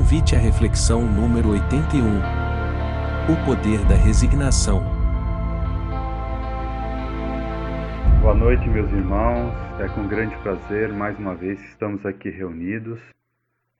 [0.00, 2.00] Convite à reflexão número 81.
[3.30, 4.80] O poder da resignação.
[8.22, 9.52] Boa noite, meus irmãos.
[9.78, 12.98] É com grande prazer, mais uma vez, estamos aqui reunidos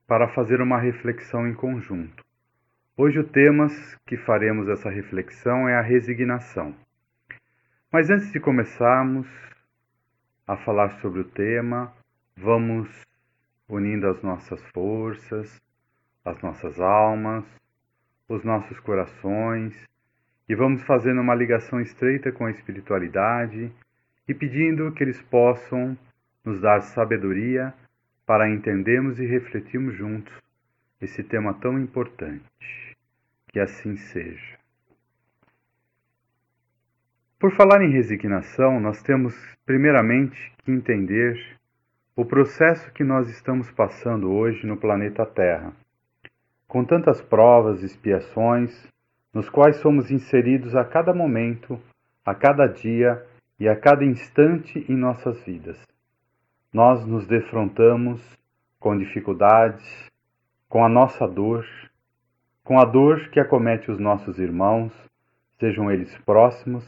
[0.06, 2.22] para fazer uma reflexão em conjunto.
[2.98, 3.68] Hoje, o tema
[4.06, 6.74] que faremos essa reflexão é a resignação.
[7.90, 9.26] Mas antes de começarmos
[10.46, 11.90] a falar sobre o tema,
[12.36, 12.90] vamos
[13.66, 15.58] unindo as nossas forças,
[16.30, 17.44] as nossas almas,
[18.28, 19.74] os nossos corações
[20.48, 23.72] e vamos fazendo uma ligação estreita com a espiritualidade
[24.26, 25.96] e pedindo que eles possam
[26.44, 27.72] nos dar sabedoria
[28.26, 30.32] para entendermos e refletirmos juntos
[31.00, 32.42] esse tema tão importante.
[33.48, 34.58] Que assim seja.
[37.38, 39.34] Por falar em resignação, nós temos
[39.64, 41.36] primeiramente que entender
[42.14, 45.72] o processo que nós estamos passando hoje no planeta Terra,
[46.70, 48.88] com tantas provas e expiações,
[49.34, 51.76] nos quais somos inseridos a cada momento,
[52.24, 53.26] a cada dia
[53.58, 55.76] e a cada instante em nossas vidas.
[56.72, 58.22] Nós nos defrontamos
[58.78, 59.84] com dificuldades,
[60.68, 61.66] com a nossa dor,
[62.62, 64.92] com a dor que acomete os nossos irmãos,
[65.58, 66.84] sejam eles próximos,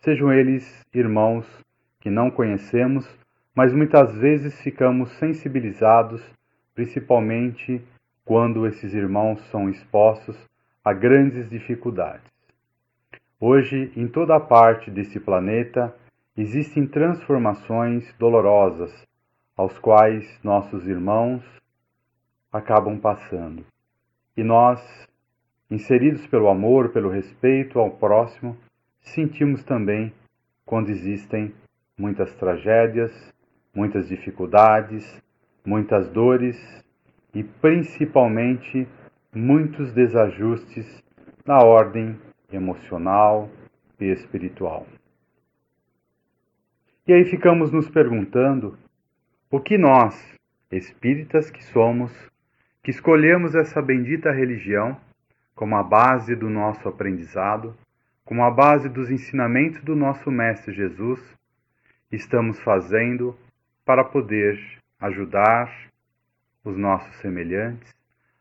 [0.00, 1.46] sejam eles irmãos
[1.98, 3.08] que não conhecemos
[3.54, 6.22] mas muitas vezes ficamos sensibilizados,
[6.74, 7.82] principalmente
[8.24, 10.36] quando esses irmãos são expostos
[10.84, 12.30] a grandes dificuldades.
[13.40, 15.94] Hoje, em toda parte desse planeta,
[16.36, 18.92] existem transformações dolorosas
[19.56, 21.42] aos quais nossos irmãos
[22.52, 23.64] acabam passando.
[24.36, 24.80] E nós,
[25.70, 28.56] inseridos pelo amor, pelo respeito ao próximo,
[29.00, 30.12] sentimos também
[30.64, 31.54] quando existem
[31.98, 33.12] muitas tragédias,
[33.74, 35.20] muitas dificuldades,
[35.66, 36.56] muitas dores
[37.34, 38.86] e principalmente
[39.34, 41.02] muitos desajustes
[41.46, 42.18] na ordem
[42.52, 43.48] emocional
[43.98, 44.86] e espiritual.
[47.06, 48.78] E aí ficamos nos perguntando
[49.50, 50.14] o que nós,
[50.70, 52.12] espíritas que somos,
[52.82, 54.96] que escolhemos essa bendita religião
[55.54, 57.74] como a base do nosso aprendizado,
[58.24, 61.20] como a base dos ensinamentos do nosso Mestre Jesus,
[62.10, 63.36] estamos fazendo
[63.84, 64.58] para poder
[65.00, 65.90] ajudar
[66.64, 67.94] os nossos semelhantes,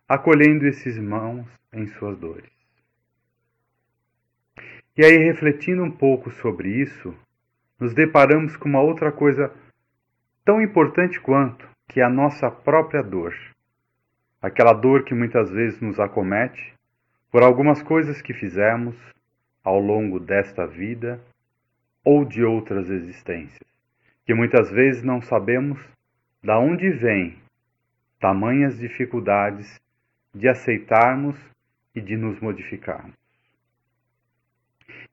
[0.08, 2.50] acolhendo esses irmãos em suas dores.
[4.98, 7.16] E aí, refletindo um pouco sobre isso,
[7.80, 9.52] nos deparamos com uma outra coisa
[10.44, 13.34] tão importante quanto, que é a nossa própria dor.
[14.42, 16.74] Aquela dor que muitas vezes nos acomete
[17.32, 18.96] por algumas coisas que fizemos
[19.64, 21.22] ao longo desta vida
[22.04, 23.72] ou de outras existências
[24.26, 25.80] que muitas vezes não sabemos
[26.44, 27.38] da onde vêm
[28.22, 29.82] tamanhas dificuldades
[30.34, 31.38] de aceitarmos
[31.94, 33.16] e de nos modificarmos.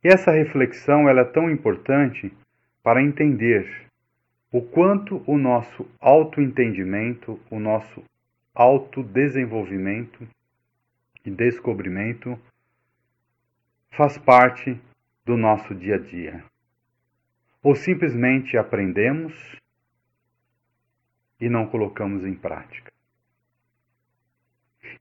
[0.05, 2.33] E essa reflexão ela é tão importante
[2.83, 3.87] para entender
[4.53, 8.05] o quanto o nosso autoentendimento, o nosso
[8.55, 10.29] autodesenvolvimento
[11.25, 12.39] e descobrimento
[13.91, 14.81] faz parte
[15.25, 16.45] do nosso dia a dia
[17.63, 19.35] ou simplesmente aprendemos
[21.41, 22.93] e não colocamos em prática.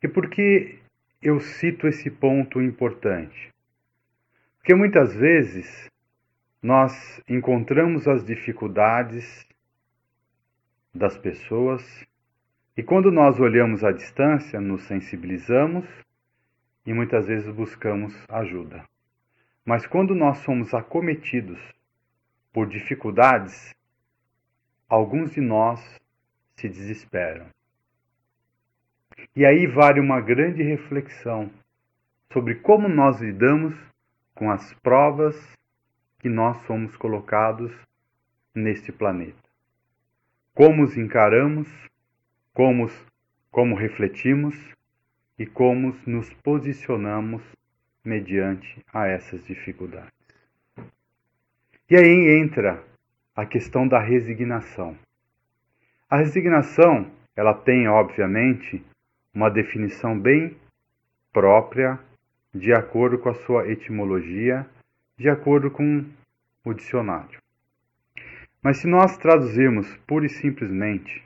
[0.01, 0.79] E por que
[1.21, 3.51] eu cito esse ponto importante?
[4.57, 5.89] Porque muitas vezes
[6.61, 9.47] nós encontramos as dificuldades
[10.93, 11.83] das pessoas
[12.75, 15.85] e quando nós olhamos à distância, nos sensibilizamos
[16.85, 18.83] e muitas vezes buscamos ajuda.
[19.65, 21.59] Mas quando nós somos acometidos
[22.53, 23.73] por dificuldades,
[24.87, 25.79] alguns de nós
[26.55, 27.56] se desesperam.
[29.35, 31.49] E aí vale uma grande reflexão
[32.31, 33.75] sobre como nós lidamos
[34.35, 35.35] com as provas
[36.19, 37.71] que nós somos colocados
[38.53, 39.37] neste planeta.
[40.53, 41.67] Como os encaramos,
[42.53, 42.89] como,
[43.51, 44.55] como refletimos
[45.37, 47.43] e como nos posicionamos
[48.03, 50.11] mediante a essas dificuldades.
[51.89, 52.83] E aí entra
[53.35, 54.97] a questão da resignação.
[56.09, 58.83] A resignação, ela tem, obviamente,
[59.37, 60.57] uma definição bem
[61.31, 61.99] própria,
[62.51, 64.67] de acordo com a sua etimologia,
[65.15, 66.03] de acordo com
[66.65, 67.39] o dicionário.
[68.63, 71.23] Mas se nós traduzirmos pura e simplesmente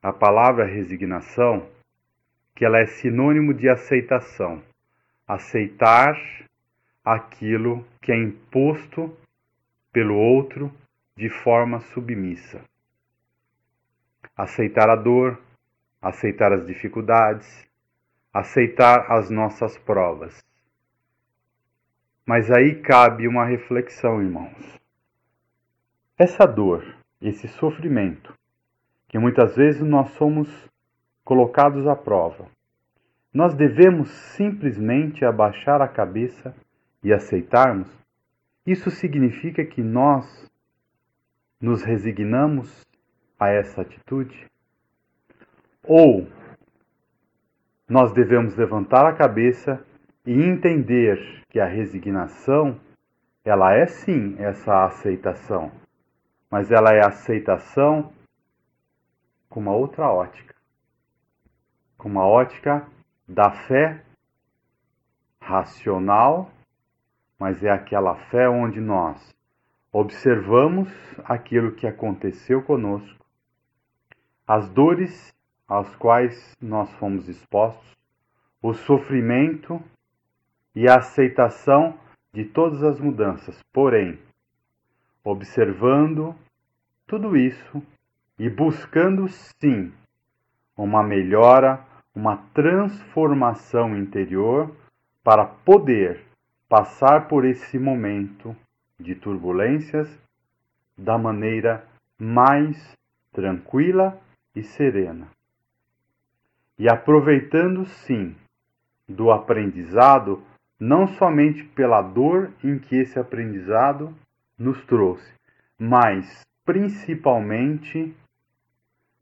[0.00, 1.68] a palavra resignação,
[2.54, 4.62] que ela é sinônimo de aceitação,
[5.26, 6.14] aceitar
[7.04, 9.16] aquilo que é imposto
[9.92, 10.72] pelo outro
[11.16, 12.64] de forma submissa.
[14.36, 15.42] Aceitar a dor,
[16.02, 17.64] aceitar as dificuldades,
[18.34, 20.44] aceitar as nossas provas.
[22.26, 24.80] Mas aí cabe uma reflexão, irmãos.
[26.18, 26.84] Essa dor,
[27.20, 28.34] esse sofrimento,
[29.08, 30.48] que muitas vezes nós somos
[31.24, 32.48] colocados à prova,
[33.32, 36.54] nós devemos simplesmente abaixar a cabeça
[37.02, 37.88] e aceitarmos?
[38.66, 40.50] Isso significa que nós
[41.60, 42.82] nos resignamos
[43.38, 44.51] a essa atitude?
[45.86, 46.28] Ou
[47.88, 49.84] nós devemos levantar a cabeça
[50.24, 52.80] e entender que a resignação,
[53.44, 55.72] ela é sim essa aceitação,
[56.50, 58.12] mas ela é aceitação
[59.48, 60.54] com uma outra ótica,
[61.98, 62.86] com uma ótica
[63.28, 64.02] da fé
[65.40, 66.50] racional,
[67.38, 69.34] mas é aquela fé onde nós
[69.92, 70.88] observamos
[71.24, 73.26] aquilo que aconteceu conosco,
[74.46, 75.34] as dores
[75.72, 77.96] às quais nós fomos expostos,
[78.60, 79.82] o sofrimento
[80.74, 81.98] e a aceitação
[82.30, 83.58] de todas as mudanças.
[83.72, 84.18] Porém,
[85.24, 86.34] observando
[87.06, 87.82] tudo isso
[88.38, 89.90] e buscando sim
[90.76, 91.82] uma melhora,
[92.14, 94.70] uma transformação interior
[95.24, 96.22] para poder
[96.68, 98.54] passar por esse momento
[99.00, 100.20] de turbulências
[100.98, 101.88] da maneira
[102.18, 102.92] mais
[103.32, 104.20] tranquila
[104.54, 105.28] e serena.
[106.82, 108.34] E aproveitando sim
[109.08, 110.42] do aprendizado
[110.80, 114.12] não somente pela dor em que esse aprendizado
[114.58, 115.32] nos trouxe,
[115.78, 118.12] mas principalmente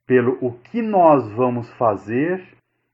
[0.06, 2.42] pelo o que nós vamos fazer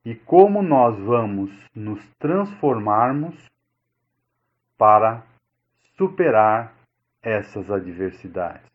[0.05, 3.37] e como nós vamos nos transformarmos
[4.77, 5.23] para
[5.97, 6.75] superar
[7.23, 8.69] essas adversidades.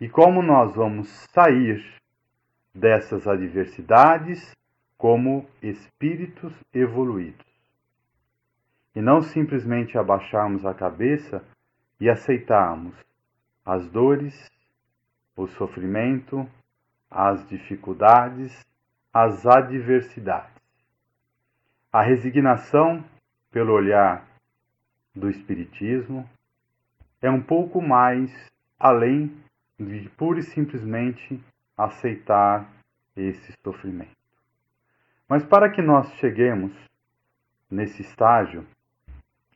[0.00, 1.80] E como nós vamos sair
[2.74, 4.58] dessas adversidades
[5.00, 7.46] como espíritos evoluídos
[8.94, 11.42] e não simplesmente abaixarmos a cabeça
[11.98, 12.94] e aceitarmos
[13.64, 14.34] as dores,
[15.34, 16.46] o sofrimento,
[17.10, 18.62] as dificuldades,
[19.10, 20.60] as adversidades.
[21.90, 23.02] A resignação,
[23.50, 24.28] pelo olhar
[25.16, 26.28] do Espiritismo,
[27.22, 28.30] é um pouco mais
[28.78, 29.34] além
[29.78, 31.42] de pura e simplesmente
[31.74, 32.70] aceitar
[33.16, 34.19] esse sofrimento.
[35.30, 36.72] Mas para que nós cheguemos
[37.70, 38.66] nesse estágio,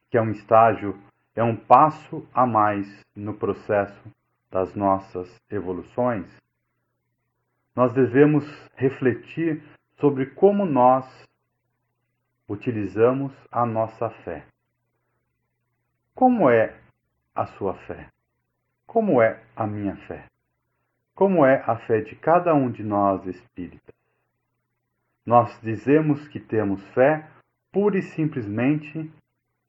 [0.08, 0.96] que é um estágio,
[1.34, 4.00] é um passo a mais no processo
[4.52, 6.32] das nossas evoluções,
[7.74, 8.44] nós devemos
[8.76, 9.64] refletir
[9.98, 11.04] sobre como nós
[12.48, 14.46] utilizamos a nossa fé.
[16.14, 16.78] Como é
[17.34, 18.10] a sua fé?
[18.86, 20.26] Como é a minha fé?
[21.16, 23.93] Como é a fé de cada um de nós espíritas?
[25.26, 27.26] Nós dizemos que temos fé
[27.72, 29.10] pura e simplesmente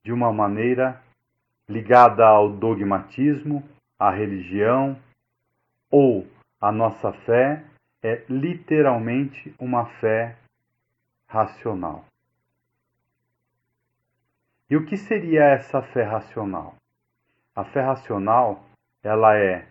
[0.04, 1.02] de uma maneira
[1.68, 3.63] ligada ao dogmatismo,
[3.98, 5.00] à religião,
[5.90, 6.28] ou
[6.60, 7.63] a nossa fé
[8.04, 10.38] é literalmente uma fé
[11.28, 12.06] racional.
[14.69, 16.75] E o que seria essa fé racional?
[17.56, 18.63] A fé racional,
[19.01, 19.68] ela é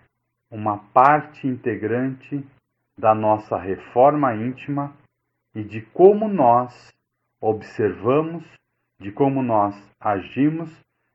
[0.50, 2.44] uma parte integrante
[2.98, 4.92] da nossa reforma íntima
[5.54, 6.92] e de como nós
[7.40, 8.44] observamos
[8.98, 10.70] de como nós agimos,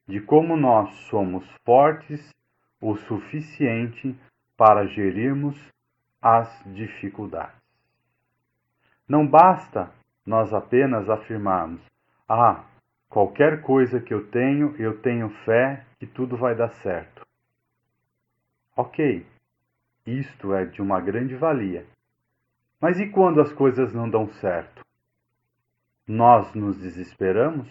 [0.08, 2.34] de como nós somos fortes
[2.82, 4.16] o suficiente
[4.56, 5.58] para gerirmos
[6.22, 7.60] as dificuldades.
[9.08, 9.92] Não basta
[10.26, 11.82] nós apenas afirmarmos:
[12.28, 12.64] ah,
[13.10, 17.26] qualquer coisa que eu tenho, eu tenho fé que tudo vai dar certo.
[18.76, 19.26] Ok,
[20.06, 21.86] isto é de uma grande valia.
[22.82, 24.80] Mas e quando as coisas não dão certo?
[26.10, 27.68] nós nos desesperamos,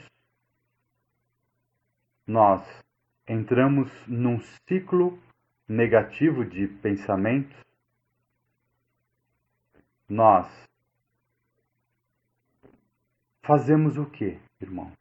[2.25, 2.63] nós
[3.27, 5.19] entramos num ciclo
[5.67, 7.57] negativo de pensamentos,
[10.09, 10.47] nós
[13.43, 14.95] fazemos o que, irmãos?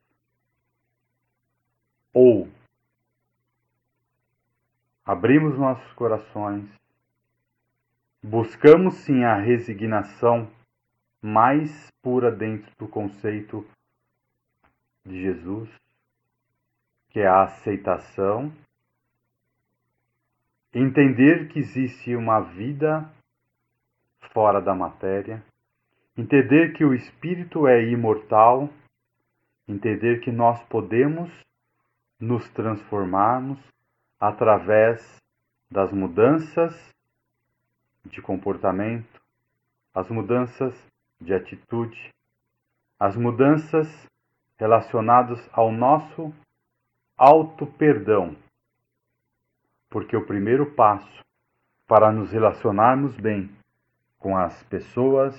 [2.12, 2.50] Ou
[5.06, 6.68] abrimos nossos corações,
[8.28, 10.52] buscamos sim a resignação
[11.22, 13.66] mais pura dentro do conceito
[15.06, 15.70] de Jesus,
[17.10, 18.52] que é a aceitação,
[20.74, 23.10] entender que existe uma vida
[24.34, 25.42] fora da matéria,
[26.18, 28.70] entender que o espírito é imortal,
[29.66, 31.32] entender que nós podemos
[32.20, 33.58] nos transformarmos
[34.20, 35.16] através
[35.72, 36.97] das mudanças
[38.10, 39.22] de comportamento,
[39.94, 40.74] as mudanças
[41.20, 42.14] de atitude,
[43.00, 43.88] as mudanças
[44.58, 46.34] relacionadas ao nosso
[47.18, 48.36] auto-perdão.
[49.90, 51.24] Porque o primeiro passo
[51.88, 53.50] para nos relacionarmos bem
[54.20, 55.36] com as pessoas,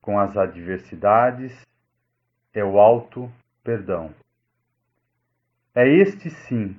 [0.00, 1.66] com as adversidades,
[2.52, 4.14] é o auto-perdão.
[5.74, 6.76] É este sim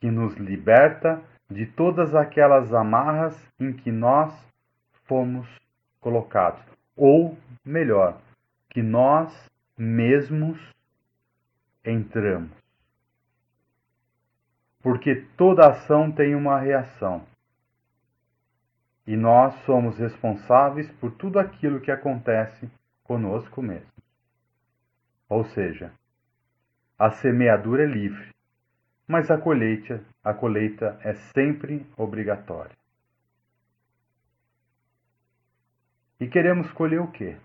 [0.00, 4.32] que nos liberta de todas aquelas amarras em que nós
[5.04, 5.46] fomos
[6.00, 6.62] colocados,
[6.96, 8.20] ou melhor,
[8.70, 9.32] que nós
[9.76, 10.58] mesmos
[11.84, 12.52] entramos.
[14.82, 17.26] Porque toda ação tem uma reação.
[19.06, 22.70] E nós somos responsáveis por tudo aquilo que acontece
[23.02, 23.92] conosco mesmo.
[25.28, 25.92] Ou seja,
[26.98, 28.33] a semeadura é livre,
[29.06, 32.76] mas a colheita, a colheita é sempre obrigatória.
[36.18, 37.36] E queremos colher o quê?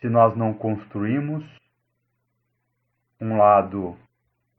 [0.00, 1.44] Se nós não construímos
[3.20, 3.96] um lado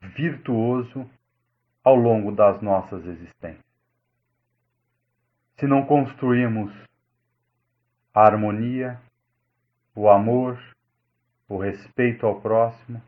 [0.02, 1.10] virtuoso
[1.84, 3.64] ao longo das nossas existências.
[5.56, 6.72] Se não construímos
[8.14, 9.00] a harmonia,
[9.96, 10.60] o amor,
[11.48, 13.02] o respeito ao próximo,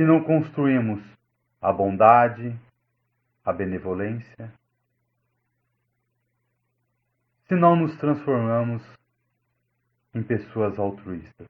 [0.00, 0.98] se não construímos
[1.60, 2.58] a bondade,
[3.44, 4.50] a benevolência,
[7.46, 8.82] se não nos transformamos
[10.14, 11.46] em pessoas altruístas.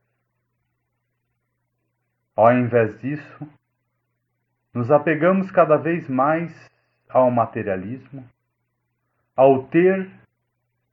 [2.35, 3.49] Ao invés disso,
[4.75, 6.53] nos apegamos cada vez mais
[7.09, 8.29] ao materialismo,
[9.37, 10.11] ao ter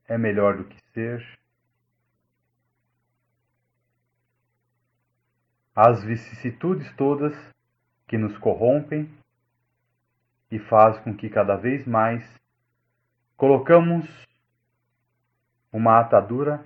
[0.08, 1.26] é melhor do que ser,
[5.78, 7.36] às vicissitudes todas
[8.08, 9.08] que nos corrompem
[10.50, 12.28] e faz com que cada vez mais
[13.36, 14.08] colocamos
[15.72, 16.66] uma atadura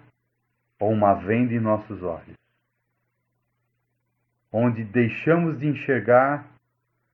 [0.80, 2.38] ou uma venda em nossos olhos,
[4.50, 6.50] onde deixamos de enxergar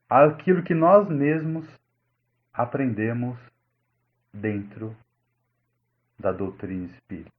[0.08, 1.68] aquilo que nós mesmos
[2.54, 3.40] aprendemos
[4.32, 4.96] dentro
[6.20, 7.32] da doutrina espírita.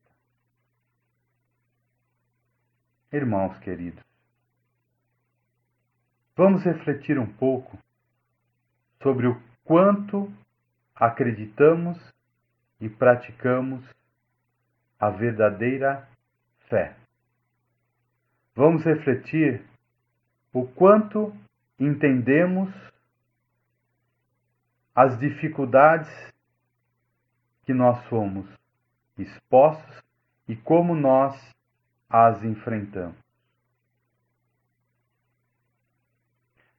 [3.13, 4.08] Irmãos queridos,
[6.39, 7.77] Vamos refletir um pouco
[9.03, 10.33] sobre o quanto
[10.95, 11.99] acreditamos
[12.81, 13.85] e praticamos
[15.01, 16.09] a verdadeira
[16.69, 16.95] fé.
[18.55, 19.65] Vamos refletir
[20.53, 21.37] o quanto
[21.77, 22.73] entendemos
[24.95, 26.09] as dificuldades
[27.65, 28.49] que nós somos
[29.19, 30.05] expostos
[30.47, 31.35] e como nós
[32.09, 33.28] as enfrentamos.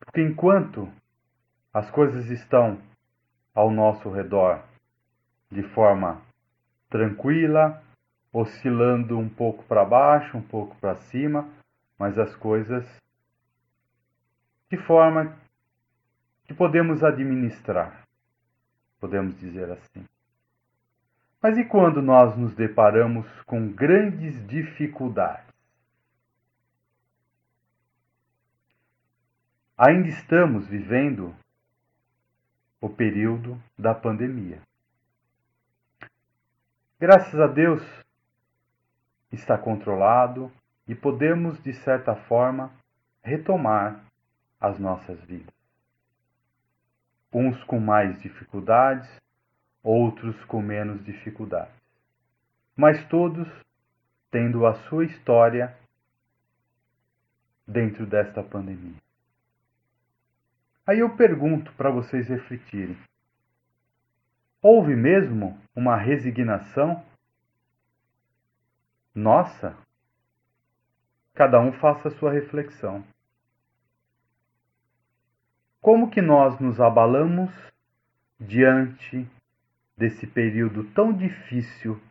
[0.10, 0.92] Porque enquanto
[1.72, 2.82] as coisas estão
[3.54, 4.64] ao nosso redor
[5.52, 6.20] de forma
[6.90, 7.80] tranquila,
[8.34, 11.48] oscilando um pouco para baixo, um pouco para cima,
[11.96, 12.84] mas as coisas
[14.72, 15.38] de forma
[16.46, 18.02] que podemos administrar,
[19.00, 20.04] podemos dizer assim.
[21.40, 25.49] Mas e quando nós nos deparamos com grandes dificuldades?
[29.82, 31.34] Ainda estamos vivendo
[32.82, 34.62] o período da pandemia.
[37.00, 37.82] Graças a Deus
[39.32, 40.52] está controlado
[40.86, 42.70] e podemos, de certa forma,
[43.24, 44.04] retomar
[44.60, 45.56] as nossas vidas.
[47.32, 49.10] Uns com mais dificuldades,
[49.82, 51.74] outros com menos dificuldades,
[52.76, 53.48] mas todos
[54.30, 55.74] tendo a sua história
[57.66, 59.09] dentro desta pandemia.
[60.90, 62.98] Aí eu pergunto para vocês refletirem:
[64.60, 67.06] houve mesmo uma resignação?
[69.14, 69.78] Nossa!
[71.36, 73.06] Cada um faça a sua reflexão.
[75.80, 77.52] Como que nós nos abalamos
[78.40, 79.30] diante
[79.96, 82.02] desse período tão difícil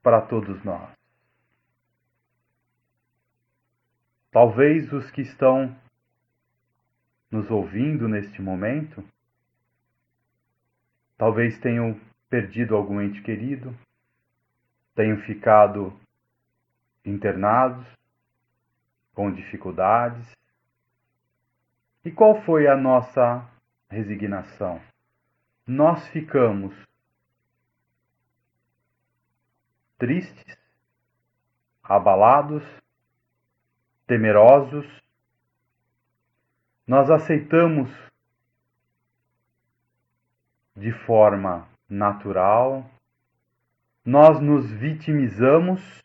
[0.00, 0.92] para todos nós?
[4.30, 5.76] Talvez os que estão
[7.38, 9.04] nos ouvindo neste momento,
[11.16, 13.72] talvez tenham perdido algum ente querido,
[14.94, 15.98] tenham ficado
[17.04, 17.86] internados
[19.14, 20.26] com dificuldades.
[22.04, 23.48] E qual foi a nossa
[23.88, 24.82] resignação?
[25.64, 26.74] Nós ficamos
[29.96, 30.58] tristes,
[31.84, 32.64] abalados,
[34.08, 34.86] temerosos,
[36.88, 37.90] nós aceitamos
[40.74, 42.88] de forma natural,
[44.02, 46.02] nós nos vitimizamos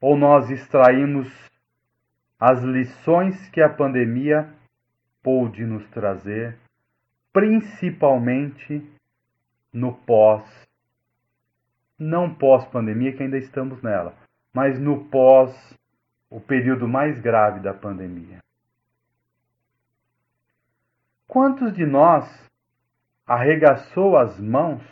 [0.00, 1.26] ou nós extraímos
[2.38, 4.54] as lições que a pandemia
[5.20, 6.56] pôde nos trazer,
[7.32, 8.88] principalmente
[9.72, 10.44] no pós,
[11.98, 14.14] não pós-pandemia, que ainda estamos nela,
[14.54, 15.52] mas no pós,
[16.30, 18.45] o período mais grave da pandemia.
[21.36, 22.24] Quantos de nós
[23.26, 24.82] arregaçou as mãos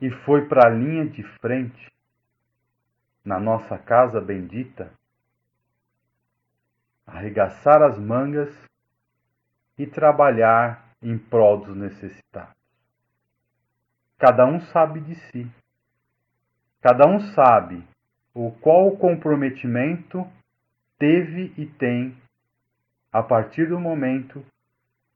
[0.00, 1.92] e foi para a linha de frente
[3.24, 4.92] na nossa casa bendita,
[7.04, 8.54] arregaçar as mangas
[9.76, 12.54] e trabalhar em prol dos necessitados.
[14.18, 15.50] Cada um sabe de si.
[16.80, 17.84] Cada um sabe
[18.32, 20.24] o qual comprometimento
[20.96, 22.16] teve e tem
[23.12, 24.46] a partir do momento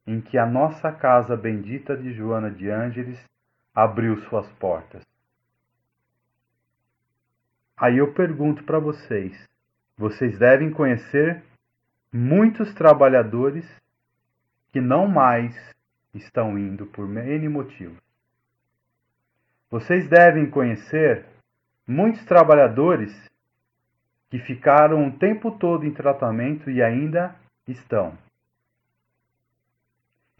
[0.06, 3.18] em que a nossa casa bendita de Joana de Ângeles
[3.74, 5.02] abriu suas portas.
[7.76, 9.48] Aí eu pergunto para vocês:
[9.96, 11.42] vocês devem conhecer
[12.12, 13.64] muitos trabalhadores
[14.72, 15.54] que não mais
[16.14, 17.98] estão indo por N motivos.
[19.70, 21.24] Vocês devem conhecer
[21.86, 23.12] muitos trabalhadores
[24.30, 27.34] que ficaram o tempo todo em tratamento e ainda
[27.66, 28.16] estão.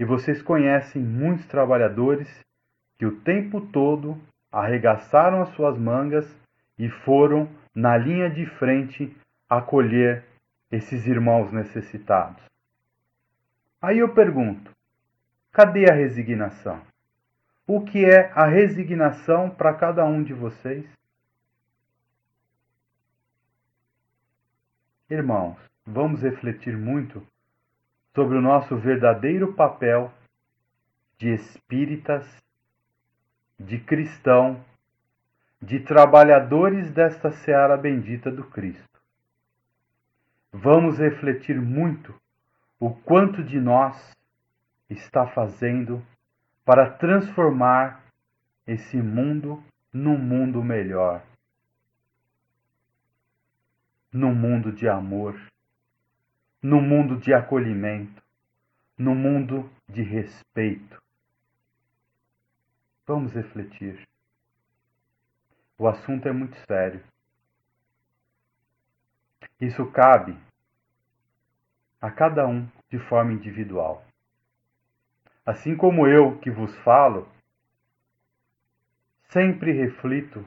[0.03, 2.29] E vocês conhecem muitos trabalhadores
[2.99, 6.27] que o tempo todo arregaçaram as suas mangas
[6.77, 9.17] e foram na linha de frente
[9.49, 10.25] acolher
[10.73, 12.43] esses irmãos necessitados.
[13.81, 14.73] Aí eu pergunto:
[15.53, 16.83] cadê a resignação?
[17.65, 20.85] O que é a resignação para cada um de vocês?
[25.09, 25.57] Irmãos,
[25.87, 27.25] vamos refletir muito
[28.15, 30.13] sobre o nosso verdadeiro papel
[31.19, 32.27] de espíritas
[33.59, 34.63] de cristão,
[35.61, 39.01] de trabalhadores desta seara bendita do Cristo.
[40.53, 42.15] Vamos refletir muito
[42.79, 44.13] o quanto de nós
[44.91, 46.05] está fazendo
[46.65, 48.03] para transformar
[48.67, 51.23] esse mundo num mundo melhor,
[54.13, 55.41] num mundo de amor,
[56.63, 58.23] num mundo de acolhimento,
[58.97, 61.03] num mundo de respeito,
[63.05, 64.09] Vamos refletir.
[65.77, 67.03] O assunto é muito sério.
[69.61, 70.39] Isso cabe
[72.01, 74.05] a cada um de forma individual.
[75.45, 77.29] Assim como eu que vos falo,
[79.31, 80.47] sempre reflito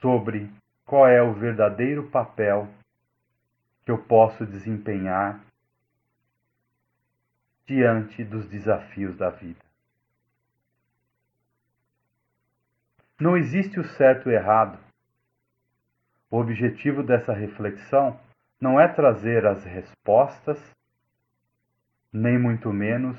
[0.00, 0.50] sobre
[0.86, 2.66] qual é o verdadeiro papel
[3.86, 5.40] que eu posso desempenhar
[7.64, 9.64] diante dos desafios da vida.
[13.18, 14.76] Não existe o certo e o errado.
[16.28, 18.18] O objetivo dessa reflexão
[18.60, 20.58] não é trazer as respostas,
[22.12, 23.16] nem muito menos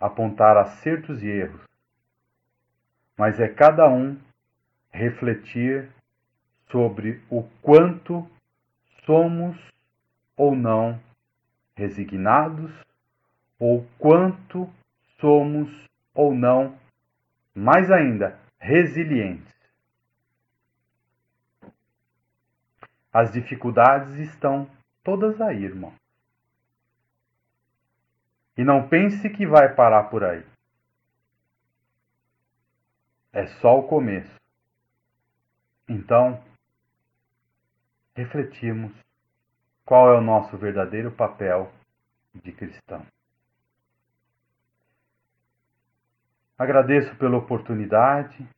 [0.00, 1.62] apontar acertos e erros,
[3.18, 4.18] mas é cada um
[4.90, 5.90] refletir
[6.70, 8.26] sobre o quanto
[9.04, 9.70] somos
[10.40, 10.98] ou não
[11.76, 12.72] resignados,
[13.58, 14.72] ou quanto
[15.20, 15.68] somos
[16.14, 16.78] ou não,
[17.54, 19.54] mais ainda, resilientes.
[23.12, 24.66] As dificuldades estão
[25.04, 25.92] todas aí, irmão.
[28.56, 30.42] E não pense que vai parar por aí.
[33.30, 34.40] É só o começo.
[35.86, 36.42] Então,
[38.16, 38.92] refletimos
[39.90, 41.68] qual é o nosso verdadeiro papel
[42.32, 43.04] de cristão.
[46.56, 48.48] Agradeço pela oportunidade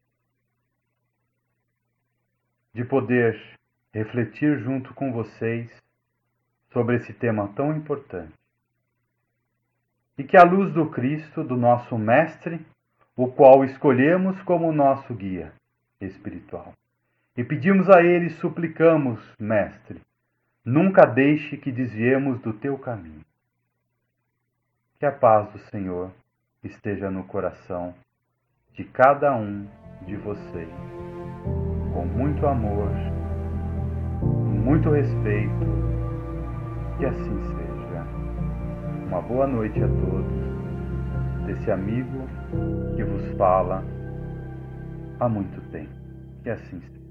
[2.75, 3.59] de poder
[3.95, 5.75] refletir junto com vocês
[6.71, 8.35] sobre esse tema tão importante.
[10.19, 12.61] E que a luz do Cristo, do nosso Mestre,
[13.17, 15.51] o qual escolhemos como nosso guia
[15.99, 16.75] espiritual,
[17.35, 19.99] e pedimos a Ele, suplicamos, Mestre,
[20.65, 23.25] nunca deixe que desviemos do teu caminho.
[24.99, 26.13] Que a paz do Senhor
[26.63, 27.95] esteja no coração
[28.73, 29.67] de cada um
[30.07, 30.69] de vocês,
[31.93, 32.91] com muito amor,
[34.65, 35.67] muito respeito,
[36.99, 38.03] que assim seja.
[39.07, 42.27] Uma boa noite a todos, desse amigo
[42.97, 43.85] que vos fala
[45.19, 45.93] há muito tempo.
[46.43, 47.02] Que assim seja.